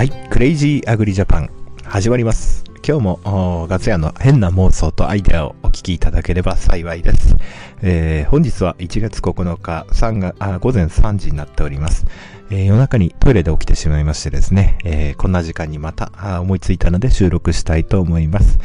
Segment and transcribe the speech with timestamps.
[0.00, 1.50] はい、クレイジーアグリジャパン
[1.84, 2.59] 始まります。
[2.90, 7.36] 今日もガツヤの変な妄想とアイデアをお聞きいただければ幸いです。
[7.82, 12.04] えー、本日は1月9日3があ午前3時になっております。
[12.50, 18.58] えー、夜中にトイレで起きてしまいましてですね、えー、こんな時間にまた思いついたので収録したいと思います。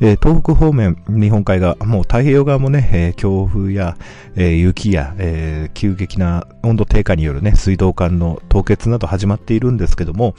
[0.00, 3.96] え、東北方面、日本海側、もう太平洋側もね、え強風や、
[4.34, 10.34] え雪や、え急激な温度低下によるね、水道管の凍結など始まっているんですけども、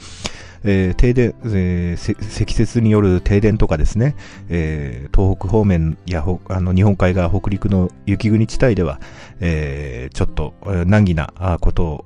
[0.64, 4.16] えー、停電、えー、積雪による停電とかですね、
[4.48, 9.00] えー、東北方面やあの日本海側、北陸の雪国地帯では、
[9.40, 10.54] えー、ちょっと
[10.86, 12.04] 難儀なことを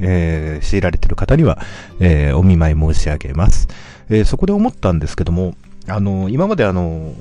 [0.00, 1.58] えー、強いられている方には、
[2.00, 3.68] えー、お見舞い申し上げます。
[4.08, 5.54] えー、そこで思ったんですけども、
[5.86, 7.14] あの今まであの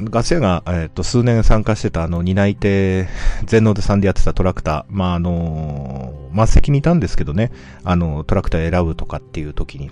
[0.00, 3.08] ガス屋が、えーと、数年参加してたあの担い手、
[3.44, 7.50] 全能でさんでやってたトラクター、まああの末席にいたんですけどね、
[7.84, 9.90] あのトラクター選ぶとかっていう時に、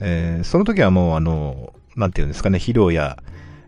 [0.00, 3.22] えー、その時はもうあの、なんていうんですかね、肥料や、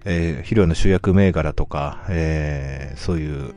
[0.05, 3.55] えー、肥料の集約銘柄とか、えー、そういう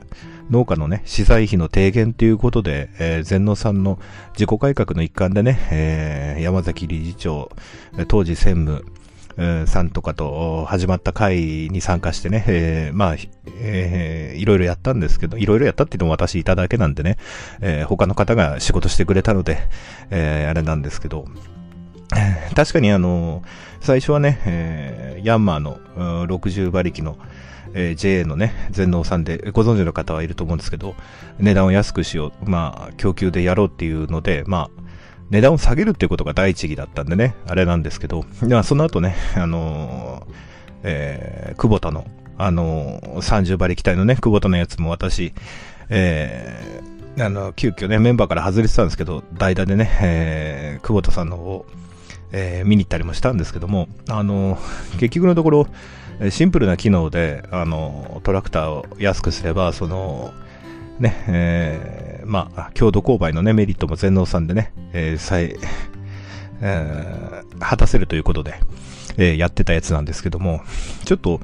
[0.50, 3.98] 農家のね、資材費の低減ということで、えー、全農さんの
[4.32, 7.50] 自己改革の一環でね、えー、山崎理事長、
[8.08, 8.84] 当時専務、
[9.66, 13.16] さんとかと始まった会に参加してね、えー、まあ、
[13.60, 17.18] えー、いろいろやったんですけど、いろいろやったって言っても私いただけなんでね、
[17.60, 19.58] えー、他の方が仕事してくれたので、
[20.10, 21.26] えー、あれなんですけど、
[22.54, 23.42] 確かにあの、
[23.80, 25.78] 最初はね、えー、ヤンマーの
[26.26, 27.18] 60馬力の、
[27.74, 30.94] えー、JA のね、全農さんでご存知の方はいると思うんですけど、
[31.38, 34.83] 値段を安くしよう、まあ、供給でやろうっていうので、まあ、
[35.30, 40.32] 値段を下げるっていうことが第一義だったんでね、あれなんですけど、まあ、その後ね、あのー、
[40.84, 45.32] えー、久保田の、あのー、30馬力体のね、久保田のやつも私、
[45.88, 51.66] えー、あの、急遽ね、メンバーから外れてたんですけど、代打でね、えー、久保田さんの方を、
[52.32, 54.58] えー、見に行ったりもしたんですけども、あの、
[54.98, 55.66] 結局のところ、
[56.30, 60.32] シンプルな機能で、あの、トラクターを安くすれば、その、
[60.98, 65.56] ね、えー、まあ、強度勾配のね、メリットも全農さんでね、えー、再、
[66.60, 68.54] えー、果たせるということで、
[69.16, 70.62] えー、やってたやつなんですけども、
[71.04, 71.40] ちょっと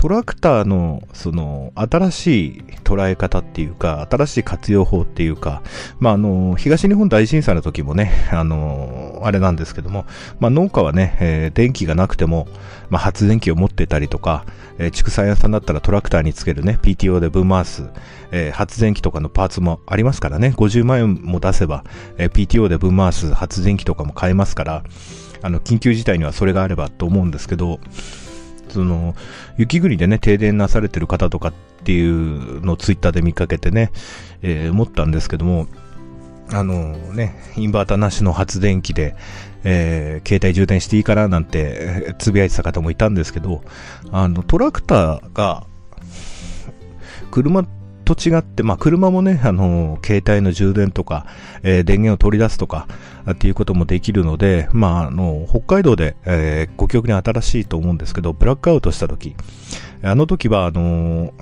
[0.00, 5.62] トラクターのその新しい捉え方っていうか、新しい活用法っていうか、
[5.98, 10.06] まあ、あの、東日本大震災の時もね、あの、あれなんですけども、
[10.38, 12.48] まあ、農家はね、えー、電気がなくても、
[12.88, 14.46] まあ、発電機を持ってたりとか、
[14.78, 17.90] えー、畜産屋さんだったらトラクターにつけるね、PTO で分回す、
[18.30, 21.84] えー、発電機とかのパーツもありますからね、50万円も出せば、
[22.16, 24.82] え、PTO で分回す発電機とかも買えますから、
[25.42, 27.80] あの、緊急事態にはそれがあればと思うんですけど、
[28.68, 29.14] その、
[29.56, 31.52] 雪国でね、停電なされてる方とかっ
[31.84, 33.90] ていうのをツイッターで見かけてね、
[34.42, 35.66] えー、思ったんですけども、
[36.52, 39.14] あのね、インバータなしの発電機で、
[39.62, 43.62] えー、携帯充電していいかななんてつぶやいてた方もいたんですけど、
[44.10, 45.66] あの、トラクターが、
[47.30, 47.64] 車
[48.14, 51.26] と違って、まあ、車もね、あの、携帯の充電とか、
[51.62, 52.88] えー、電源を取り出すとか、
[53.30, 59.36] っていうこともできるので、まあ、あの、北海道で、えー、ご記憶に新しいと思うんですけど、ブラックアウトした時、
[60.02, 61.32] あの時は、あの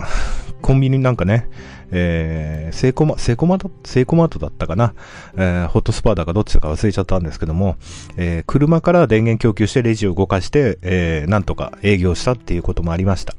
[0.60, 1.48] コンビニなんかね、
[1.90, 4.94] えー、セイコマ、セイコマ、セイコマートだったかな、
[5.36, 7.76] えー、ホットスパーだかどっちだか忘れちゃったんですけども、
[8.16, 13.34] えー、車から電源供給してレジを動かして、えー、なんとか営業したっていうこともありました。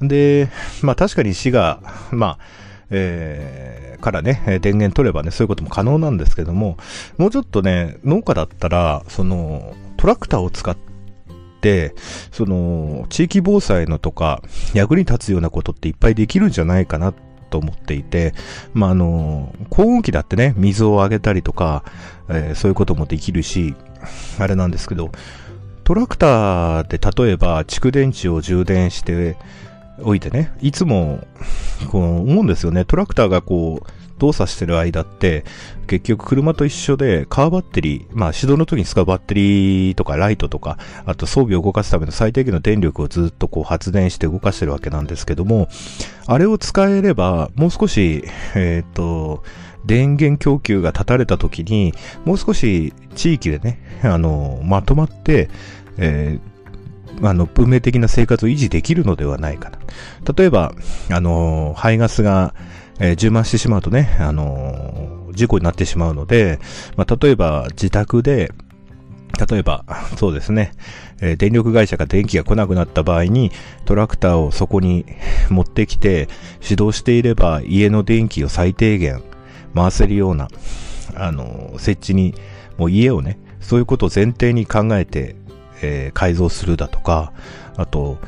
[0.00, 0.48] で、
[0.82, 1.80] まあ確かに市が、
[2.10, 2.38] まあ、
[2.90, 6.76] えー、からね、電源取ればね、そういうことも可能なんですけども、
[7.18, 10.76] もうちょっとね、農家だったら、その、トラクターを使っ
[11.60, 11.94] て、
[12.32, 14.42] その、地域防災のとか、
[14.74, 17.14] 役に立つようなことっていっぱいできるんじゃないかな
[17.50, 18.32] と思っていて、
[18.72, 21.84] まあ、あの、高温機だってね、水をあげたりとか、
[22.28, 23.74] えー、そういうこともできるし、
[24.38, 25.10] あれなんですけど、
[25.84, 29.36] トラクターで例えば蓄電池を充電して、
[30.02, 31.26] おいてね、いつも、
[31.90, 32.84] こう思うんですよね。
[32.84, 35.44] トラクターがこう、動作してる間って、
[35.88, 45.68] 結局車と一緒で、カーバッテリー、まあ、始動の時に使うバッテリーとかライトとか、あと装備を動かすための最低限の電力をずっとこう発電して動かしてるわけなんですけども、
[46.26, 48.22] あれを使えれば、もう少し、
[48.54, 49.42] えっ、と、
[49.84, 55.48] 電源供給が断たれた時に、もう少し地域でね、あの、まとまって、
[55.96, 56.50] えー、
[57.26, 59.78] あの、文明的な生活を維持できるのではないかな。
[60.36, 60.72] 例えば、
[61.10, 62.54] あの、排ガスが、
[63.00, 66.60] えー、充満してしまうとね、あの、事故になってしまうので、
[66.96, 68.52] まあ、例えば自宅で、
[69.50, 69.84] 例えば、
[70.16, 70.72] そうですね、
[71.20, 73.50] えー、電力会社が電気が来なくなった場合に、
[73.86, 75.06] トラクターをそこに
[75.48, 76.28] 持ってきて、
[76.60, 79.22] 始動していれば、家の電気を最低限
[79.74, 80.48] 回せるような、
[81.14, 82.34] あの、設置に、
[82.76, 85.36] もう家をね、そういうことを前提に考えて、
[85.82, 87.32] えー、改造するだとか、
[87.76, 88.18] あと、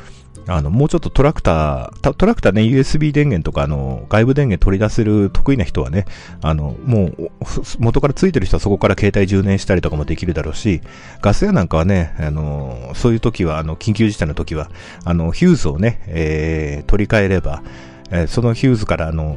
[0.46, 6.04] あの、もうちょっとトラクター、トラクターね、USB 電源とか、あの、外部電源取り出せる得意な人はね、
[6.42, 7.30] あの、もう、
[7.78, 10.80] 元からついてる人はそこから携帯充電したりとかもできるだろうし、
[11.20, 14.70] ガス屋なんかはね、あの、そういう時は、あの、緊急事態の時は、
[15.04, 17.62] あの、ヒューズをね、えー、取り替えれば、
[18.10, 19.36] えー、そのヒューズから、あの、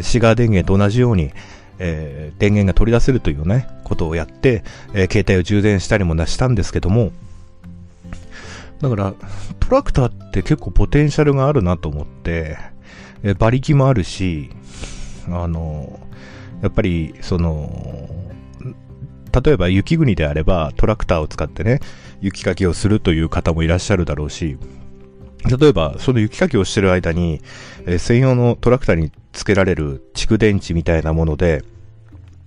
[0.00, 1.32] シガー電源と同じように、
[1.78, 4.64] えー、電源が取り出せるというね、ことをやって、
[4.94, 7.10] えー、携帯を充電したりもしたんですけども、
[8.80, 9.14] だから、
[9.60, 12.58] トラクターって結構ポテンシャルがあるなと思って、
[13.22, 14.50] え馬力もあるし、
[15.28, 16.00] あの、
[16.62, 18.08] やっぱり、その、
[19.44, 21.80] 例えば雪国であればトラクターを使ってね、
[22.20, 24.58] 雪かきをするという方もいらっしゃるだろうし、
[25.58, 27.40] 例えば、その雪かきをしてる間に、
[27.86, 31.62] え専用のトラクターに付けられる蓄電池みたいなもので、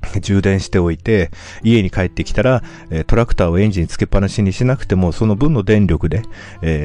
[0.22, 1.32] 充電しておいて、
[1.64, 2.64] 家に帰ってきたら、
[3.08, 6.24] トラクターをエンジンつけっぱなしにしなくても、その分の電力で、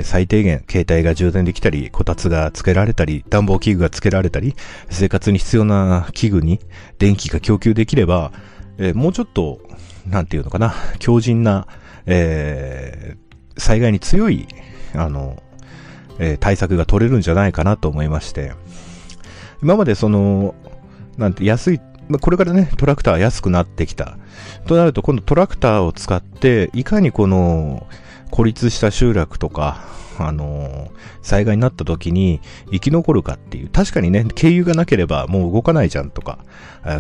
[0.03, 4.57] 最低限、携帯が充電できたり、こたつがつけられたり、暖房器具がつけられたり、
[4.91, 6.61] 生活に必要な器具に
[6.99, 8.33] 電気が供給できれば、
[8.95, 9.61] もうちょっと、
[10.07, 11.67] なんていうのかな、強靭な、
[13.57, 14.47] 災害に強い、
[14.95, 15.43] あの、
[16.41, 18.53] 対策が取れるんじゃないかなと思いまして、
[19.63, 20.55] 今までその、
[21.17, 24.19] なんて安いまあ、これからね、トラクター安くなってきた。
[24.67, 27.87] となると、今度トラクターを使って、いかにこの、
[28.31, 29.85] 孤立した集落とか、
[30.19, 30.91] あの、
[31.23, 32.41] 災害になった時に
[32.71, 36.39] 生き残るかっていう、確かにね、経由がなければもう動かないじゃんとか、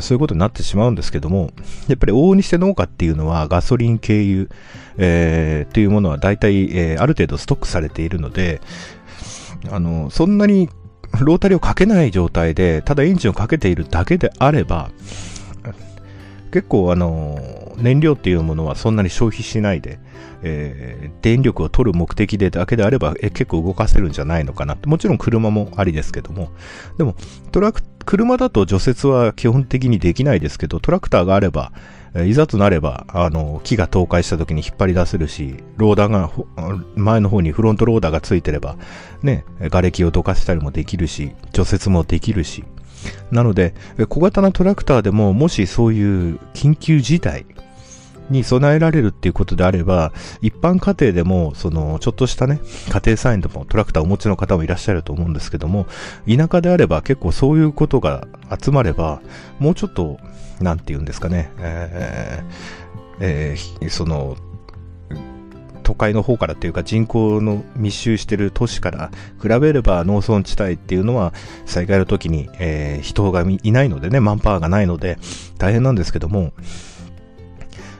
[0.00, 1.50] そういうことになってしまうんですけども、
[1.88, 4.48] やっぱり往々にして農家っていうのはガソリン経由、
[4.96, 8.60] えー、っていうものは大体、えー、ある程度ストックされているので、
[9.70, 10.68] あの、そんなに
[11.20, 14.90] ロータリーをかけない状態で、ただエンジンをかけているだけであれば、
[16.54, 19.98] 結構あの、燃料っていうものはそんなに消費しないで、
[20.44, 26.52] えー、電力を取る目的でだけであれば、え結構動かせるんじゃないのかなもちろん車もありですけども。
[26.96, 27.16] でも、
[27.50, 31.72] トラク、車だと除雪は基本的にできないですけど、トラクターがあれば、
[32.24, 36.30] いざとなれば、あの、木が倒壊した時に引っ張り出せるし、ローダーが、
[36.94, 38.76] 前の方にフロントローダーがついてれば、
[39.24, 42.62] ね、瓦礫をどかしたりもできるし、除雪もできるし。
[43.30, 43.74] なので、
[44.08, 47.46] 小型なトラクターでも、もしそういう緊急事態
[48.30, 52.60] に備えられるっていうことであれば、一般家庭でも、その、ちょっとしたね、
[52.90, 55.86] 家庭菜園でもトラクターをお持ちの方もいらっしゃると思うんですけども、
[56.28, 58.26] 田舎であれば結構そういうことが
[58.60, 59.20] 集まれば、
[59.58, 60.18] もうちょっと
[60.60, 62.84] なんて言うんですかね、えー
[63.20, 64.36] えー、その、
[65.84, 69.10] 都会の方からっていうか人口の密集してる都市から
[69.40, 71.32] 比べれば農村地帯っていうのは
[71.66, 75.18] 災害の時に、えー、人がいないのでね、マンパワーがないので
[75.58, 76.52] 大変なんですけども、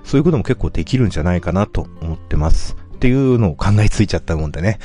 [0.02, 2.76] そういうことも結構できるんじゃないかなと思ってます。
[2.94, 4.78] っていうのを考えついちゃったもんでね。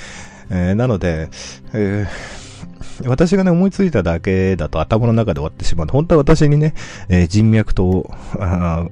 [0.52, 1.30] えー、なので、
[1.74, 2.49] えー
[3.06, 5.88] 私がね、思いついただけだと頭の中で終わってしまう。
[5.88, 6.74] 本当は私にね、
[7.08, 8.12] えー、人脈と、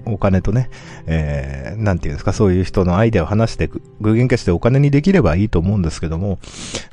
[0.05, 0.69] お金とね、
[1.05, 3.69] えー、なんていうんですか、そういう人のアイデアを話して、
[3.99, 6.39] 具現化してお金にできればいいと思うんですけども、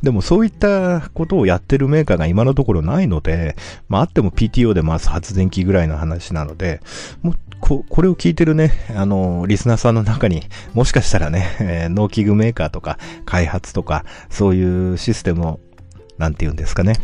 [0.02, 3.56] でもそういったことをやってるメーカーが今のところないので、
[3.88, 6.80] まああっても PTO で回す発電機ぐらいの話なので、
[7.22, 7.34] もう
[7.64, 10.42] こ、これを聞いてるね、あの、リスナーさんの中に、
[10.74, 15.60] もしかしたらね、えー、農機具メーカーとか、開発とか、そういうシステムを
[16.18, 16.94] なんて言うんですかね。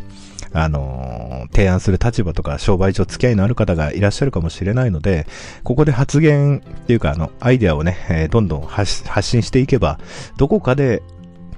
[0.52, 5.26] あの、提案する立場とか商売上付き合いのある方がいらっしゃるかもしれないので、
[5.62, 10.00] ここで発言っていうか、あの、アイデアをね、えー、どんどん発信していけば、
[10.36, 11.02] どこかで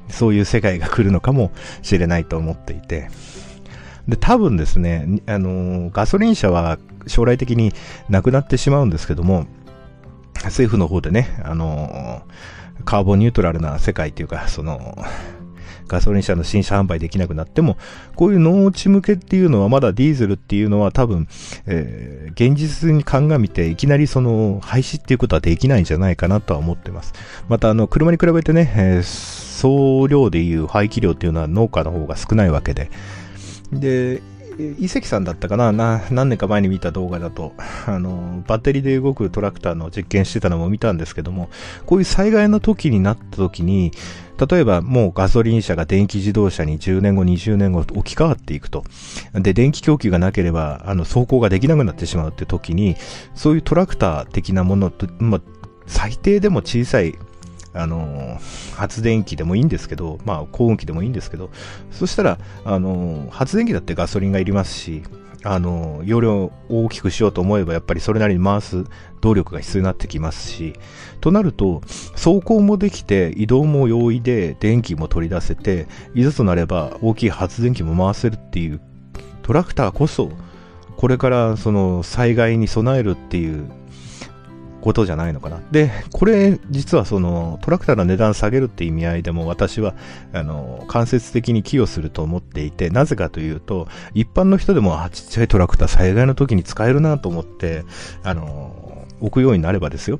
[0.09, 3.09] そういう世界が来るのかもしれないと思っていて、
[4.09, 7.73] で、多分ですね、あの、ガソリン車は将来的に
[8.09, 9.47] なくなってしまうんですけども、
[10.44, 12.23] 政府の方でね、あの、
[12.85, 14.99] カーボンニュートラルな世界っていうか、その、
[15.89, 17.77] ガソリン車の新車販売できなくなっても、
[18.17, 21.29] こういう農地向けっていうのはまだディーゼルっていうのは多分、
[21.67, 27.12] えー、現実に鑑みていきなりその廃止っていうことはできないんじゃないかなとは思ってます。
[27.49, 32.91] またあの、車に比べてね、えー、総量でいう廃棄量っていうのは農家の方が少ないわけで、
[33.73, 34.23] で、
[34.78, 35.73] 伊関さんだったかな？
[35.73, 37.54] な何年か前に見た動画だと、
[37.87, 41.49] あの、バッテリーで動くトラクターの実験してたのも見たんですけども、
[41.87, 43.92] こういう災害の時になった時に、
[44.50, 48.85] 例えばもうガソリン車が電気自動車に10年後、20年後置き換わっていくと。
[49.35, 52.97] で、電気供給がなければ、あの、走行ができなくなってしまうって時に、
[53.35, 55.40] そういうトラクター的なものと、まあ、
[55.87, 57.14] 最低でも小さい、
[57.75, 58.38] あの
[58.76, 61.50] 発電機でもいいんですけど、まあ、高温機でもいいんですけど、
[61.91, 65.02] そしたら、あの発電機だってガソリンがいりますし、
[65.45, 68.85] あの、容量を大きくしようと思えば、やっぱりそれなりに回す
[69.21, 70.75] 動力が必要になってきますし、
[71.21, 78.81] となると、走行もできて、移動も容易で、電気も取り出せて、いざとなれば大きい発電機も回せるっていう、
[79.43, 80.31] トラクターこそ、
[80.97, 83.69] これからその災害に備えるっていう
[84.83, 85.61] ことじゃないのかな。
[85.71, 89.95] で、これ、実はそのトラクターの値段下げるって意味合いでも私は、
[90.33, 97.85] あの、間接的に寄与すると思っていて、なぜかというと、一般の人でも、あ、ちっちゃいトラクター災害の時に使えるなと思って、
[98.25, 100.19] あの、置くようになればですよ。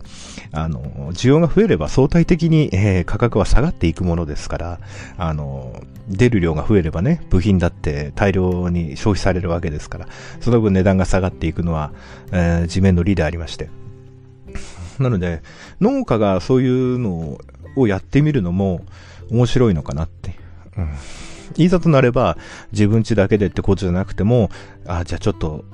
[0.53, 4.81] あの、需要が増えれば相対的に、えー、価格は下がっていくものですから、
[5.19, 10.07] あの、出る量が増えればね、部品だって大量に消費されるわけですから、
[10.41, 11.93] その分値段が下がっていくのは、
[12.31, 13.82] えー、地面の利でありまして。
[14.99, 15.43] なので、
[15.81, 17.39] 農家がそういうの
[17.77, 18.85] をやってみるのも
[19.31, 20.35] 面白いのかなって。
[20.77, 20.89] うん。
[21.57, 22.39] いざとなれば
[22.73, 24.51] 自分家だけでってことじゃなくても、
[24.87, 25.65] あ、じゃあちょっと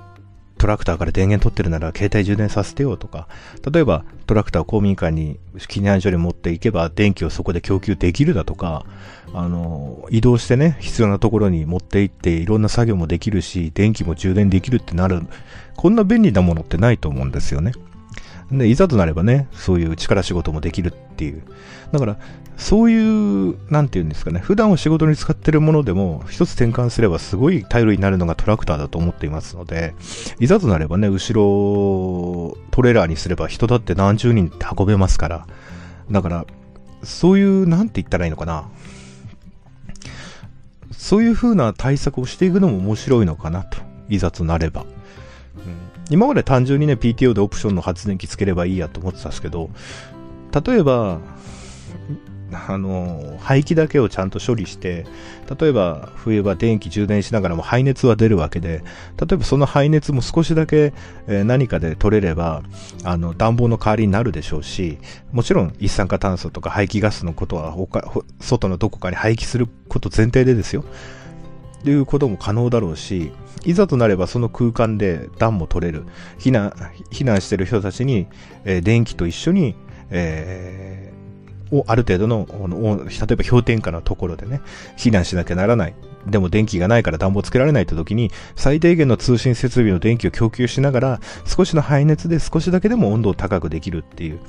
[0.59, 3.29] トラクターから電源取ってるなら携帯充電させてよとか、
[3.71, 8.85] 例えばトラクターを公民館に避難所に持っていけば電気をそこで供給できるだとか、
[9.33, 15.23] あの、移動してね、必要なところに持って行っていろんな作業もできるし、電気も充電できるってなる、
[15.77, 17.73] こんな便利なものってないと思うんですよね。
[18.51, 21.43] で、いざとなればね、そういう力仕事もできるっていう。
[21.93, 22.17] だから、
[22.57, 29.95] そういう、なんていうんですかね、普段を仕事に使ってるものでも、一つ転換すればすごい頼りになるのがトラクターだと思っていますので、
[30.41, 35.47] いざとなればね、後ろ、トレーラーにすれば人だって何十人って運べますから、
[36.11, 36.47] だから、
[37.03, 38.69] そういう、なんて言ったらいいのかな。
[40.91, 43.79] そういう風な対策をしていくのも面白いのかなと、
[44.09, 44.85] いざとなれば。
[46.11, 49.71] 今まで単純にね、PTO でオプションの発電機つければいいやと思ってたんですけど、
[50.67, 51.21] 例えば、
[52.51, 55.05] あの、排気だけをちゃんと処理して、
[55.61, 58.83] 例えば冬場電気充電しながらも排熱は出るわけで、
[59.19, 60.95] 例えばその排熱も少しだけ、
[61.27, 62.63] えー、何かで取れれば、
[63.05, 64.99] あの、暖房の代わりになるでしょうし、
[65.33, 68.03] もちろん一酸化炭素とか排気ガスのことは他、
[68.41, 70.85] 外のどこかに排気すること前提でですよ。
[71.85, 73.31] ということも可能だろうし、
[73.65, 76.05] いざとなればその空間で暖も取れる。
[76.39, 76.71] 避難、
[77.11, 78.27] 避難してる人たちに、
[78.65, 79.75] えー、電気と一緒に、
[80.11, 84.61] えー、をある程度の、例えば氷点下のところでね、
[84.97, 85.95] 避難しなきゃならない。
[86.27, 94.41] でも電気がないから暖房つけられないって時に、最低限の通信設備の電気を供給しながら、少しの排熱で少しだけでも温度を高くできるっていう、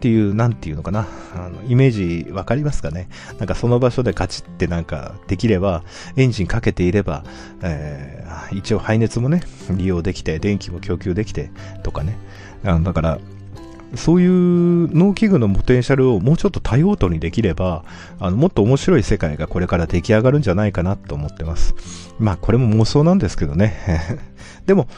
[0.00, 1.06] っていう、なんていうのかな。
[1.34, 5.84] あの、イメージわかりますかねなんかその場所でカチってなんかできれば、
[6.16, 7.22] エンジンかけていれば、
[7.62, 11.50] えー、一応排熱もね、利用できて、電気も供給できて、
[11.82, 12.16] とかね。
[12.64, 13.18] あのだから、
[13.94, 17.84] そういう農機具のポテンシャルをもうちょっと多用途にできれば、
[18.20, 21.74] あの、もっと面白い世界がこれから出来上がるんじゃないかなと思ってます。
[22.18, 23.74] まあ、これも妄想なんですけどね。
[24.64, 24.88] でも、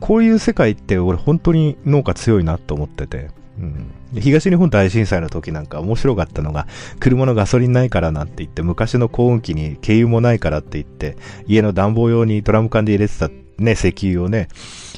[0.00, 6.66] こういう世界って俺本当に農家強いなと思ってて、うん、東日本大震災の時なんか面白かったのが、
[7.00, 11.16] 車のガソリンないからなんて言って、昔の高温機に軽油もないからって言って、
[11.46, 14.48] 家の暖房用にドラム缶で入れてたね、石油をね、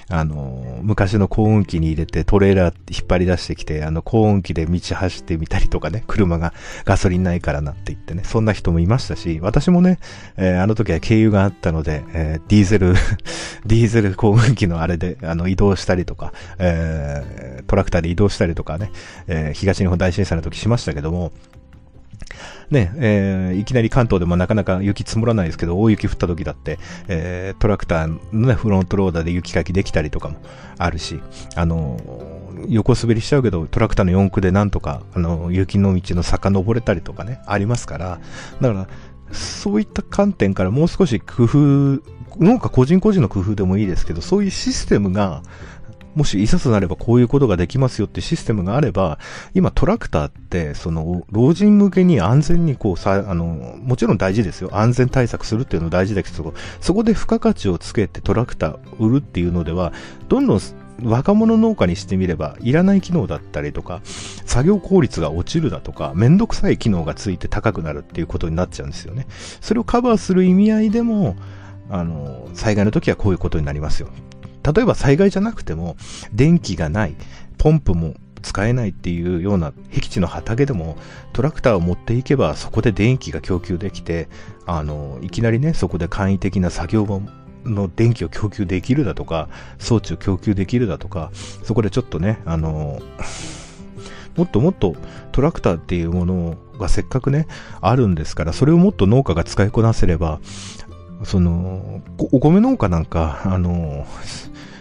[0.08, 6.52] あの、昔の高温機に入れてトレーラー引っ張り出してきて、あの高温機で道走ってみたりとかね、車が
[6.84, 9.98] ガソリンないからなって言ってね、そんな人もいましたし、私もね、
[10.36, 12.94] えー、あの時は軽油があったので、えー、ディーゼル
[13.64, 18.90] ディーゼル高温機のあれで、あの、移動したりとか、えー、トラクターで移動したりとかね、
[19.26, 21.32] え東日本大震災の時しましたけども、
[22.70, 26.78] ね、えー、いきなり関東でもなかなか雪積もらないですけど、大雪降った時だって、
[27.08, 30.36] えー、トラクターのね、フロントローダーで雪かきできたりとかも
[30.78, 31.20] あるし、
[31.56, 38.20] あのー、横滑りしちゃうけど、トラクターの四駆でなんとか、あのー、雪の道の坂登れたりとかね、ありますから、
[38.60, 38.88] だから、
[39.32, 41.58] そういった観点からもう少し工夫、
[42.38, 45.42] 農家個人個人の工夫でもいいですけど、そういうシステムが、
[46.14, 49.18] もしいざとなればこういうことができますよってシステムがあれば、
[49.54, 54.70] 今トラクターって、その、老人向けに安全にこうさ、あの、もちろん大事ですよ。
[54.72, 59.92] 安全対策するっていうの大事だけど、そこで付加価値をつけてトラクター売るっていうのでは、
[60.28, 60.60] どんどん
[61.02, 69.26] 若者農家にしてみれば、いらない機能だったりとか、作業効率が落ちるだとか、めんどくさい機能がついて高くなるっていうことになっちゃうんですよね。
[69.60, 71.36] それをカバーする意味合いでも、
[71.90, 74.08] あの、災害の時はこういうことになりますよ。
[74.64, 75.96] 例えば災害じゃなくても、
[76.32, 77.14] 電気がない、
[77.58, 80.96] ポンプも使えないっていうような僻地の畑でも
[81.32, 84.28] トラクターを持っていけばそこで電気が供給できて、
[84.66, 87.20] あの、いきなりね、そこで簡易的な作業場
[87.64, 91.30] の電気を供給できるだとか、装置を供給できるだとか、
[91.62, 93.00] そこでちょっとね、あの、
[94.36, 94.94] もっともっと
[95.32, 97.46] トラクターっていうものがせっかくね、
[97.80, 100.40] あるんですから、それをもっと農家が使いこなせれば、
[101.22, 104.06] その、お米農家なんか、あの、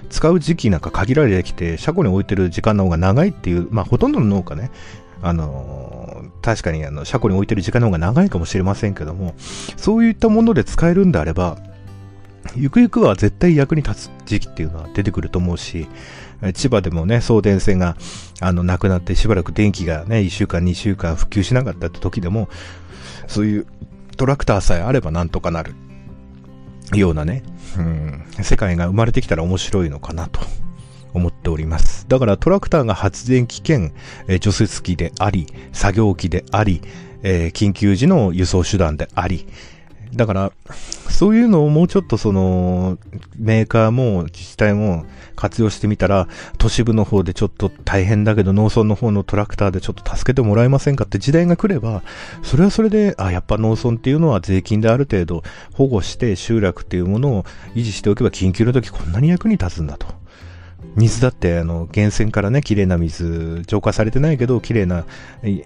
[0.09, 4.71] 使う時期なんか限られてきて、車庫に置いてる時間の方が長いっていう、まあほとんどの農家ね、
[5.21, 9.33] あの、確かにあの、車庫に置いてる時間の方が長いかもしれませんけども、
[9.77, 11.57] そういったもので使えるんであれば、
[12.55, 15.87] ゆくゆくは絶対役に立つ時期っていうのは出てくると思うし、
[16.53, 17.95] 千葉でもね、送電線が、
[18.41, 22.49] あの、なくなってしばらく電気がね、1週間、2週間普及しなかったって時でも、
[23.27, 23.67] そういう
[24.17, 25.73] トラクターさえあればなんとかなる。
[26.93, 27.43] ようなね、
[27.77, 30.41] うん、世界が生まれてきたら面白いのかなと
[31.13, 32.05] 思っております。
[32.07, 33.93] だからトラクターが発電機兼、
[34.27, 36.81] えー、除雪機であり、作業機であり、
[37.23, 39.47] えー、緊急時の輸送手段であり、
[40.13, 40.51] だから、
[41.13, 42.97] そういうのをもうちょっとその、
[43.37, 45.05] メーカーも自治体も
[45.35, 46.27] 活用してみたら、
[46.57, 52.01] 都市部の方でちょっと大変だけど農村の方のトラクターでちょっと助けてもらえませんかって時代が来れば、
[52.41, 55.43] それはそれで、あ、やっぱ農村っていうのは税金である程度
[55.73, 57.43] 保護して集落っていうものを
[57.75, 60.22] 維持しておけば緊急の時こんなに役に立つんだと。
[60.95, 65.05] 水だって、あの、源泉からね、綺麗な水、浄化されてないけど、綺麗な、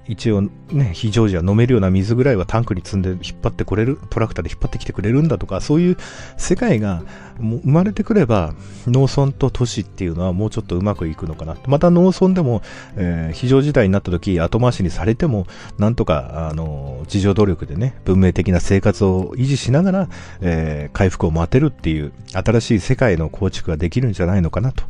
[0.08, 0.42] 一応
[0.72, 5.98] ね、非常時は飲めるような水ぐらいはタンクに積んで引っ張ってこれる、トラクターで引っ張ってきてくれるんだとか、そういう
[6.38, 7.04] 世界が
[7.40, 8.54] 生まれてくれば、
[8.88, 11.58] 農村と都市っていうのはもうちょっとうまくいくのかな。
[11.68, 12.62] また農村でも、
[12.96, 15.46] えー、非常事態になった時、後回しにされても、
[15.78, 24.84] なんとか、あの、自助努力でね、文明的な生活を維持しながら、えー、回復を待てるっていう、新しい世界の構築ができるんじゃないのかなと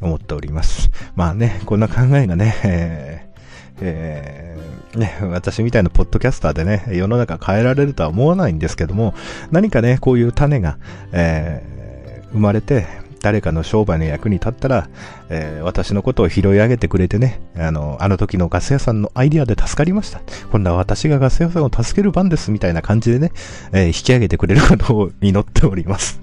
[0.00, 0.90] 思っております。
[1.14, 3.34] まあね、こんな考えがね、えー
[3.80, 9.14] えー、ね、私みたいなポッドキャスターでね、世の中変えられるとは思わないんですけども、
[9.50, 10.78] 何かね、こういう種が、
[11.12, 12.86] えー、生まれて、
[13.20, 14.88] 誰かの商売の役に立ったら、
[15.30, 20.20] えー、私のことを拾い上げてくれてね、あの、あの時のガス屋さんのアイディアで助かりました。
[20.52, 23.32] 今度は私がガス屋さんを助ける番です、みたいな感じでね、
[23.72, 26.20] えー、引き上げてくれることを祈っております。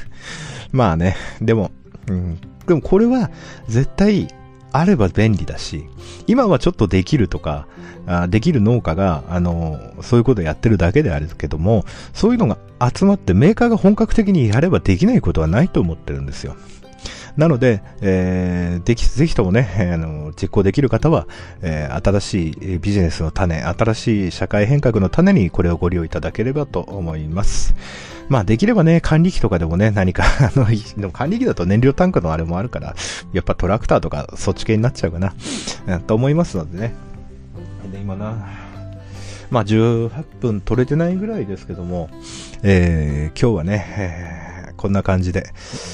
[0.72, 1.72] まあね、でも、
[2.08, 3.30] うん、でもこれは
[3.68, 4.28] 絶対
[4.72, 5.86] あれば便利だし、
[6.26, 7.68] 今はちょっとできるとか、
[8.06, 12.58] あできる農家が、あの、そういうことをやってるだけであるけども、そういうのが
[12.92, 16.56] 集まってメーカーが本格的にやればできないことはないと思ってるんですよ。
[17.36, 21.26] なので、えー、でき、ぜひともね、あの、実行できる方は、
[21.62, 27.74] えー、新しいビジネスの種、新しい社会変革の種にこれをご利用いただければと思います。
[28.28, 32.94] まあできればね、管理機とかでもね、何か、 あの、でも管理機だと燃料タンクのあれもあるから、
[33.32, 35.34] やっぱトラクターとかそっち系になっちゃうかな、
[36.00, 36.94] と思いますのでね。
[37.92, 38.34] で、今な、
[39.50, 40.10] まあ18
[40.40, 42.08] 分取れてないぐらいですけども、
[42.62, 45.46] えー、今日はね、えーこんな感じで。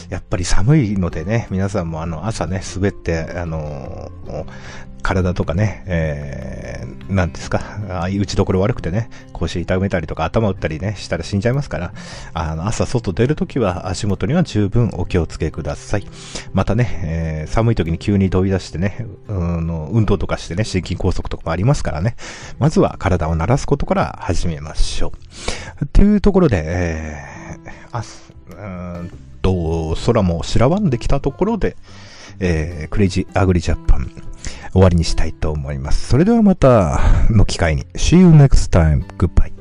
[0.09, 4.45] やっぱり寒いのでね、皆さんもあの、朝ね、滑って、あのー、
[5.03, 11.93] 体とかね、え、なんですか、ああいう打ちどころ悪くてね、腰痛めたりとか頭打ったりね、したら死んじゃいますから、
[12.35, 16.07] あの、朝外出るときは足元には十分お気をつけください。
[16.53, 22.17] またね、えー、寒い時に急に飛び出してね、うん、運動とかしてね、心筋梗塞とかもありますからね、
[22.59, 25.13] まずは体を慣らすことから始めましょ
[25.81, 25.87] う。
[25.87, 29.11] というところで、えー、あ、うーん
[29.43, 31.77] と、空も白ばんできたところで、
[32.41, 34.11] えー、クレイジーアグリジャパン
[34.73, 36.09] 終わりにしたいと思います。
[36.09, 37.85] それではまたの機会に。
[37.95, 39.07] See you next time.
[39.17, 39.53] Goodbye.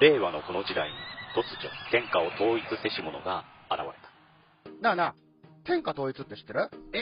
[0.00, 0.94] 令和のこの時代に
[1.36, 4.82] 突如天下を統一せし者が現れた。
[4.82, 5.14] なあなあ、
[5.64, 6.68] 天下統一って知ってる？
[6.92, 7.01] え